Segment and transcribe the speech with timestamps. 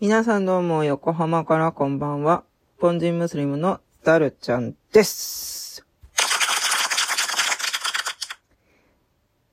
[0.00, 2.42] 皆さんどうも横浜からこんばんは。
[2.78, 5.84] ポンジンムスリムのダルちゃんです。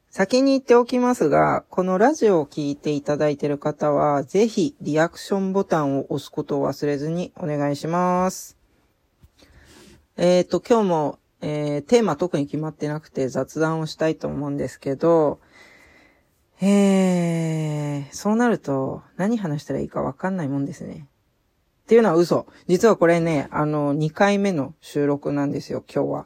[0.10, 8.56] 先に言っておきますが、このラジオを聞いていただいている方は、ぜひリアクションボタンを押すことを忘れずにお願いします。
[10.16, 15.42] えっ、と、今日も、えーテーマ特に決まってなくて雑談をしたいと思うんですけど、
[16.60, 21.08] えー、そうなると何話したらいいかわかんないもんですね。
[21.84, 22.48] っていうのは嘘。
[22.68, 26.26] 実はこれね、あの、2回目の収録なんですよ、今日は。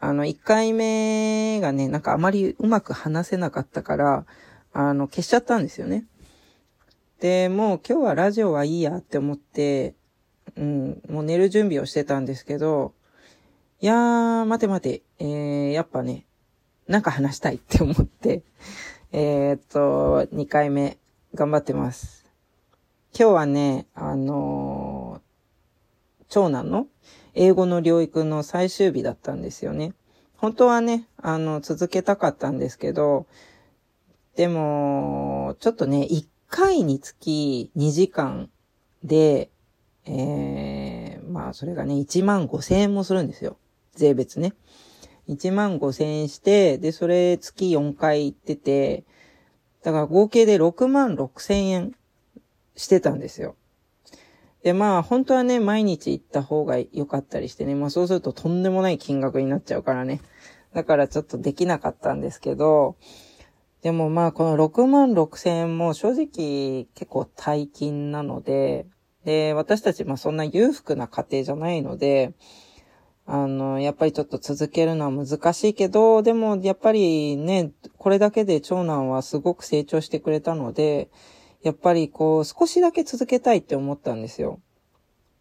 [0.00, 4.26] あの、1回目がね、なんかあまりうまく話せなかったから、
[4.72, 6.04] あの、消しちゃったんですよね。
[7.20, 9.94] で、もう今日はラジオはいいやって思って、
[10.56, 12.92] うん、もう寝る準備をしてたんですけど、
[13.80, 16.26] いやー、待て待て、えー、やっぱね、
[16.88, 18.42] なんか話したいって思って、
[19.12, 20.98] えーっと、2回目、
[21.34, 22.26] 頑張ってます。
[23.18, 25.28] 今日はね、あのー
[26.28, 26.86] 長男の
[27.34, 29.94] 英語の療育の最終日だったんですよね。
[30.36, 33.26] 本当はね、あの、続けたかったんですけど、
[34.36, 38.50] でも、ちょっとね、1回につき2時間
[39.02, 39.50] で、
[40.04, 43.56] えー、まあ、それがね、1万5千円もするんですよ。
[43.94, 44.54] 税別ね。
[45.28, 49.04] 1万5千円して、で、それ月4回行ってて、
[49.82, 51.94] だから合計で6万6千円
[52.76, 53.56] してたんですよ。
[54.62, 60.20] で、まあ、本当はね、毎日行った方が良かったりしてね、まあそうするととんでもない金額になっちゃうからね。
[60.74, 62.96] だからちょっとできなかったんですけど、
[63.82, 68.86] でもまあ、この6万6千円も正直結構大金なので、
[69.24, 72.34] で、私たちまあそんな裕福な家庭じゃないので、
[73.30, 81.10] あの、やっぱりちょっと続けるのは難しいけど、でもやっぱりね、これだけで長男はすごく成長してくれたので、
[81.62, 84.60] やっぱりこう少しだけ続けたいって思ったんですよ。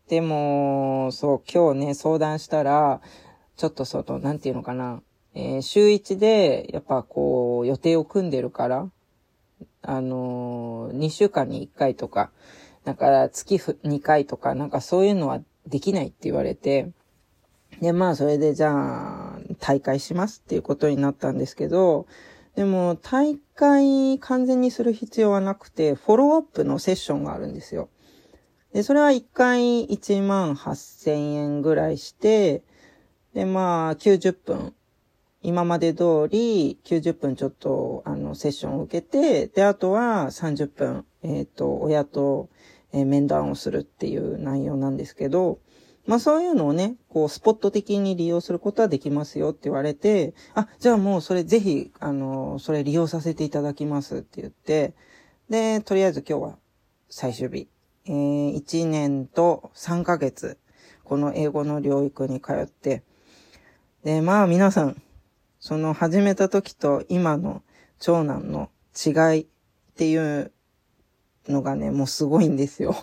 [0.10, 3.00] でも、そう、今日ね、相談したら、
[3.56, 5.02] ちょっとその、なんていうのかな、
[5.34, 8.90] えー週一で、やっぱこう、予定を組んでるから、
[9.82, 12.32] あのー、2週間に1回とか、
[12.84, 16.92] なんか月2回とか、なんかそういうのはできないって言われて、
[17.82, 22.08] で、まあ、それでじゃあ、大会しますっていうことになったんですけど、
[22.56, 27.90] でも、大会完全にする必要はなくて、フォローアップのセッションがあるんですよ。
[28.74, 32.64] で、それは1回1万8000円ぐらいして、
[33.34, 34.74] で、まあ、90分。
[35.44, 42.50] 今まで通り90分ちょっと、あの、セッションを受けて、で、あとは30分、えっ、と、親と、
[42.92, 45.60] えー面談をするっていう内容なんですけど、
[46.08, 54.96] まあそういうのをね、こう、スポット的に利用することはできますよって言われて、あ、じゃあもうそれぜひ、あの、それ利用させていただきますって言って、
[55.50, 56.58] で、とりあえず今日は
[57.10, 57.68] 最終日。
[58.06, 60.58] えー、1年と3ヶ月、
[61.04, 63.04] この英語の療育に通って、
[64.06, 65.02] で、まあ皆さん、
[65.60, 67.64] その始めた時と今の
[68.00, 69.46] 長男の違いっ
[69.98, 70.54] ていう
[71.50, 72.96] のがね、もうすごいんですよ。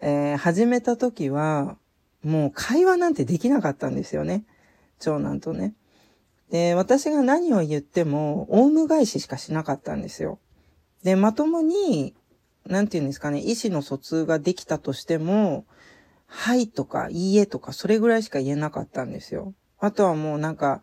[0.00, 1.76] えー始めた時は、
[2.22, 4.44] もう会話なんてできなかったんですよね。
[4.98, 5.74] 長男とね。
[6.50, 10.38] で、私が何を言っても、オウム返ししかしなかったんですよ。
[11.02, 12.14] で、まともに、
[12.66, 15.64] なんて言うんですかね、意思の疎通ができたとしても、
[16.26, 19.54] はいとか、いいえとか、それぐらいしか言えなかったんですよ。
[19.78, 20.82] あとはもうなんか、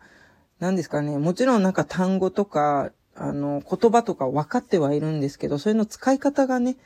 [0.58, 6.76] なんですかね、もちろんなんか単語とか、あの、言葉とか分かってはいるんですけど、それの使い方がね、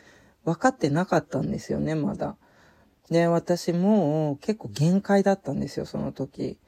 [0.44, 2.36] 分かってなかったんですよね、まだ。
[3.12, 6.58] で、私も結構限界だったんですよ、その時。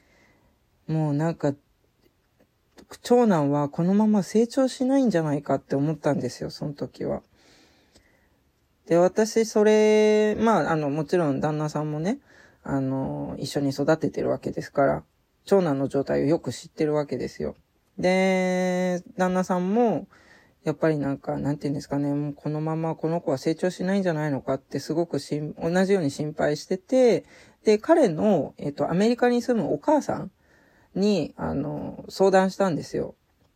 [0.86, 1.54] もうなんか、
[3.02, 7.22] 長男はこのまま成長しないんじゃないかって思ったんですよ、その時は。
[8.86, 12.18] で、私、それ、まあ、あの、もちろん旦那さんもね、
[12.62, 15.02] あの、一緒に育ててるわけですから、
[15.46, 17.56] 長男の状態をよく知ってるわけですよ。
[17.98, 20.06] で、旦那さんも、
[20.64, 27.24] やっぱりなんか、なんて言うんですかね、もうこのままこの子は成長しないんじゃないのかってすごくしん、同じように心配してて、
[27.64, 30.30] で、彼の、えっと、アメリカに住むお母さん
[30.94, 33.14] に、あの、相談したんですよ。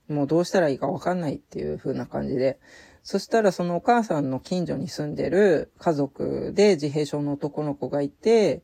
[0.09, 2.59] もうどうしたらいいかわかんないっていう風な感じで。
[3.03, 8.63] そしたらそのお母さんの近所に住んでる家族で自閉症の男の子がいて、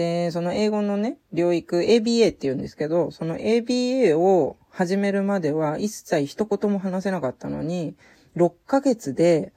[0.00, 7.94] で、その英語のね、療育、ABA って言うんですけど、その ABA を始めるまでは一切一言も話せなかったのに、
[8.34, 9.52] 6ヶ月で、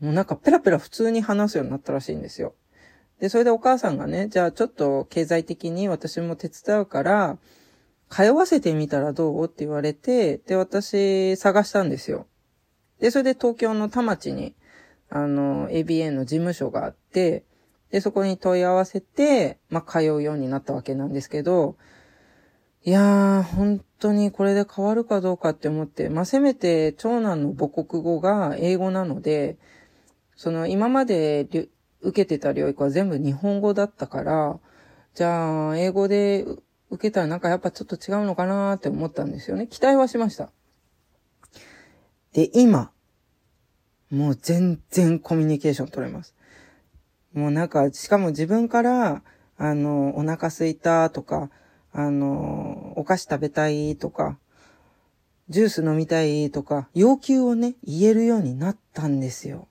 [0.00, 2.54] もうなんかペラペラ普通に話すようになったらしいんですよ。
[3.20, 7.36] で、それでお母さんがね、じゃあちょっと経済的に私も手伝うから、
[8.08, 9.44] 通わせてみたらどう？
[9.44, 12.26] って言われて、で、私探したんですよ。
[12.98, 14.54] で、それで東京の田町に、
[15.10, 17.44] あの、ABA の事務所があって、
[17.90, 21.76] で、そこに問い合わせて、まあ、通うようになったわけなんですけど、
[22.82, 29.58] いやー、本当にこれで変わるかどうかって思って、まあ、せめて長男の母国語が英語なので、
[30.36, 31.46] その今まで
[32.00, 34.58] 受けてた療育は全部日本語だったから、
[35.14, 36.46] じゃあ、英語で
[36.90, 39.66] 受けたらなんかやっぱちょっと違うのかなーって思ったんですよね。
[39.66, 40.50] 期待はしました。
[42.32, 42.92] で、今、
[44.10, 46.34] もう全然コミュニケーション取れます。
[47.32, 49.22] もうなんか、しかも自分から、
[49.56, 51.50] あの、お腹すいたとか、
[51.92, 54.38] あの、お菓子食べたいとか、
[55.48, 59.68] ジュース飲みたいとか、要求をね、言えるようになったんですよ。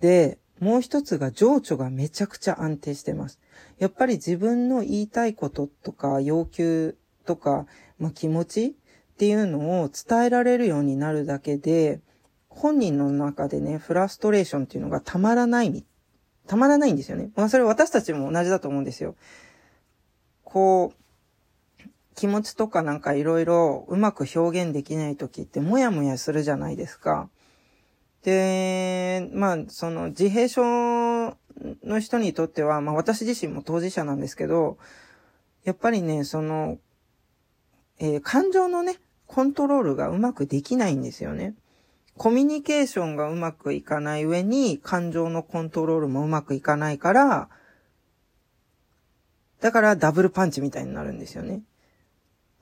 [0.00, 3.40] で、もう一つが情緒がめちゃくちゃ安定してます。
[3.78, 7.66] やっぱり自分の言いたいこととか要求とか、
[7.98, 12.00] まあ、気持ちっていうのを伝えられるようになるだけで、
[12.48, 15.84] 本人の中でね、フラストレーションっていうのがたまらない
[16.46, 17.30] たまらないんですよね。
[17.36, 19.16] まあそれ私たちも同じだと思うんですよ。
[20.44, 21.04] こう、
[22.14, 27.28] 気持ちとかなんかいろいろうまく表現できない時ってもやもやするじゃないですか。
[28.22, 31.36] で、まあその自閉症
[31.82, 34.78] の人にとっては、まあ私自身も当事者なんですけど、
[35.64, 36.78] やっぱりね、その、
[37.98, 41.54] えー、感情のね、コントロールがうまくできないんですよね。
[42.16, 47.48] コミュニケーションがうまくいかない上に、感情のコントロールもうまくいかないから、
[49.60, 51.62] だからダブルパンチみたいになるんですよね。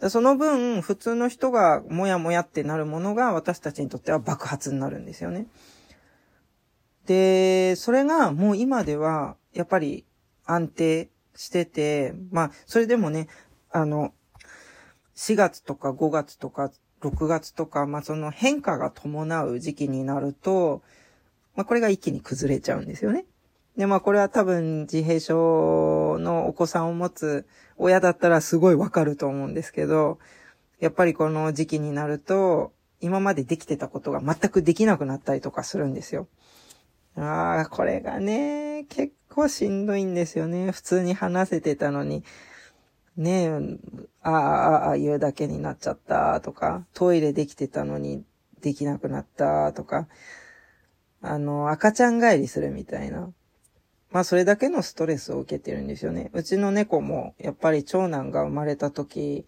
[0.08, 5.46] その分、普通の人がもやもやってなるものが私たちにとっては爆発になるんですよね。
[7.06, 10.06] で、それがもう今では、やっぱり
[10.44, 13.28] 安定してて、まあ、それでもね、
[13.70, 14.12] あの、
[15.14, 16.72] 4月とか5月とか
[17.02, 20.82] 6月とか、まあ、その変化が伴う時期になると、
[21.54, 23.26] まあ、これが一気に崩れちゃうんですよね。
[23.76, 27.46] で、まあ、これは多分自閉症のお子さんを持つ
[27.76, 30.19] 親だったらすごいわかると思うんですけど、
[30.78, 36.28] やっぱりこの時期になると、今までできてたことが全くできなくなったりとかするんですよ。
[37.16, 40.70] ああ、これがね、結構しんどいんですよね。
[40.70, 42.25] 普通に話せてたのに、
[43.17, 43.79] ねえ、
[44.23, 48.25] ああ、ああ、言うだけになっちゃったとか、トイレできてたのに
[48.62, 50.09] できなくなったとか、
[51.20, 53.31] あの、赤ちゃん帰りするみたいな。
[54.11, 56.31] まあ、それだけのストレスを受けてるんですよね。
[56.32, 59.47] うちの猫も、やっぱり長男が生まれた時、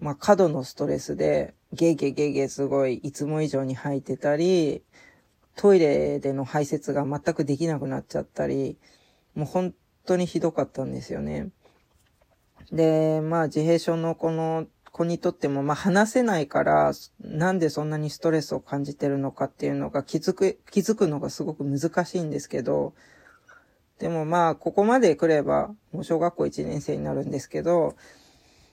[0.00, 4.82] まあ、過度のストレスで、ゲーゲーゲーゲーすごい、いつも以上に吐いてたり、
[5.56, 8.78] トイレでの排泄が全くできなくなっちゃったり、
[9.34, 9.74] もう本
[10.06, 11.50] 当にひどかったんですよね。
[12.72, 22.94] で、まあ自閉症のこの子にとっても、まあ話せないから、なんでそんなにストレスを感じてるのかっていうのが気づく、気づくのがすごく難しいんですけど、
[23.98, 27.96] でもまあ、ここまで来れば、もう小学校1年生になるんですけど、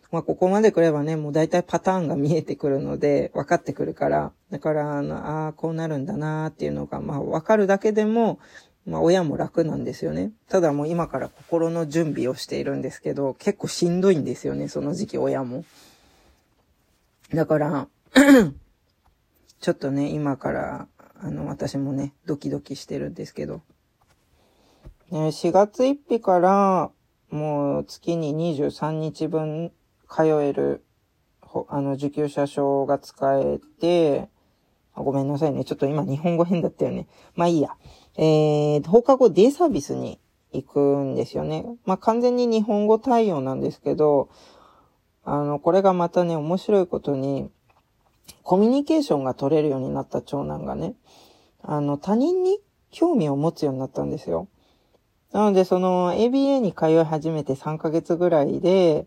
[0.09, 8.39] まあ、ここまで来ればね、もう大体パターンが見えてくるので、分かってくるから、だから、あの、ああ、こうなるんだなーっていうのが、まあ、分かるだけでも、
[8.87, 10.31] まあ親も楽なんですよね。
[10.47, 15.65] ただもう今から心の準備をしているんですけど、結構しんどいんですよね、その時期親も。
[17.33, 17.87] だから
[19.59, 20.87] ちょっとね、今から、
[21.19, 23.61] あの、私もね、ドキドキしてるんですけど。
[25.11, 26.91] ね、4月1日から、
[27.29, 29.73] もう月に23日分
[30.09, 30.85] 通える、
[31.67, 34.29] あの、受給者証が使えて、
[34.95, 35.63] ごめんなさいね。
[35.63, 37.07] ちょっと今日本語変だったよね。
[37.35, 37.75] まあいいや。
[38.17, 40.19] えー、放課後デイサービスに
[40.51, 41.65] 行くんですよね。
[41.85, 44.29] まあ、完全に日本語対応なんですけど、
[45.23, 47.49] あの、これがまたね、面白いことに、
[48.43, 50.95] コミュニケーションが取れるようになった長男がね、
[51.61, 52.59] あの、他人に
[52.91, 54.47] 興味を持つようになったんですよ。
[55.31, 59.05] なので、その ABA に通い始めて3ヶ月ぐらいで、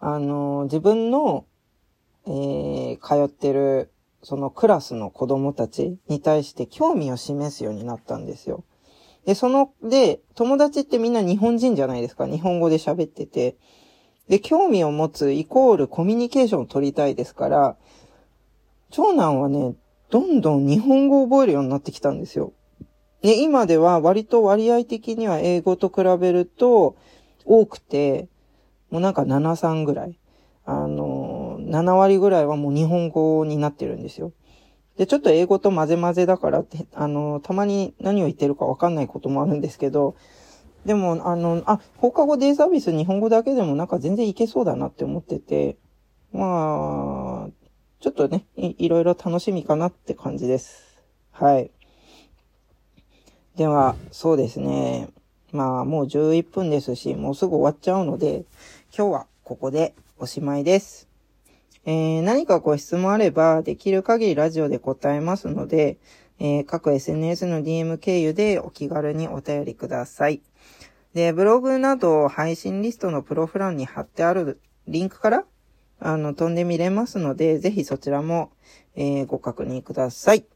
[0.00, 1.44] あの、自分の、
[2.26, 3.91] えー、通ってる
[4.22, 8.64] そのクラスの子供たちに対して興味を示すようになったんですよ。
[9.26, 12.26] で、その、で、友達ってみんな日本人じゃないですか。
[12.26, 13.56] 日本語で喋ってて。
[14.28, 17.76] で、興味を持つイコールコミュニケーションを取りたいですから、
[18.90, 19.74] 長男はね、
[20.10, 22.52] どんどん日本語を覚えるようになってきたんですよ。
[23.22, 26.96] で、今では割と割合的には英語と比べると
[27.44, 28.28] 多くて、
[28.90, 30.18] もうなんか7、3ぐらい。
[30.64, 31.21] あの、
[31.72, 34.32] 7割ぐらいはもう日本語になってるんですよ。
[34.98, 40.14] で、ちょっと英語と混ぜ混ぜだからって、あの、たまに何を言ってるかわかんないこともあるんですけど、
[40.84, 45.78] でも、あの、あ、放課後デイサービス日本語だけでもなんか全然いけそうだなって思ってて、
[46.32, 47.50] まあ、
[48.00, 51.02] ちょっとねい、いろいろ楽しみかなって感じです。
[51.30, 51.70] はい。
[53.56, 55.08] では、そうですね。
[55.52, 58.44] まあ、もう11分ですし、もうすぐ終わっちゃうので、
[58.94, 61.11] 今日はここでおしまいです。
[61.84, 65.98] えー、何かご質問あれば、できる限りラジオで答えますので、
[66.38, 70.42] えー、各 SNS の DM 経由でお気軽にお便りください。
[71.14, 75.44] で、ブログなど配信リストのプロフ欄に貼ってあるリンクから、
[75.98, 78.52] あの、飛んでみれますので、ぜひそちらも、
[78.94, 80.46] えー、ご確認ください。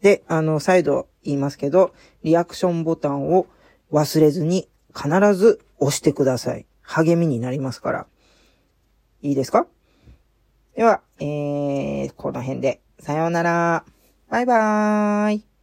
[0.00, 1.92] で、あの、再度言いますけど、
[2.22, 3.46] リアクションボタンを
[3.92, 6.66] 忘れずに必ず押してください。
[6.82, 8.06] 励みになりますから。
[9.22, 9.66] いいですか？
[10.76, 12.82] では、えー、この辺で。
[12.98, 13.86] さようなら。
[14.28, 15.55] バイバーイ。